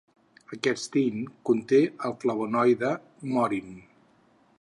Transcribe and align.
Aquest 0.55 0.87
tint 0.95 1.19
conté 1.49 1.81
el 2.09 2.15
flavonoide 2.25 2.91
morin. 3.37 3.71